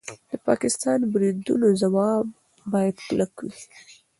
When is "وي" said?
3.45-3.53